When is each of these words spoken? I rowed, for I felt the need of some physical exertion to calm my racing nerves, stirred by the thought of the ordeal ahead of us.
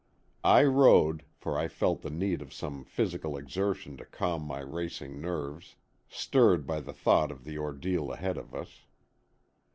I 0.43 0.63
rowed, 0.63 1.21
for 1.35 1.59
I 1.59 1.67
felt 1.67 2.01
the 2.01 2.09
need 2.09 2.41
of 2.41 2.51
some 2.51 2.83
physical 2.83 3.37
exertion 3.37 3.97
to 3.97 4.05
calm 4.05 4.41
my 4.41 4.59
racing 4.61 5.21
nerves, 5.21 5.75
stirred 6.09 6.65
by 6.65 6.79
the 6.79 6.91
thought 6.93 7.29
of 7.31 7.43
the 7.43 7.59
ordeal 7.59 8.11
ahead 8.11 8.37
of 8.39 8.55
us. 8.55 8.85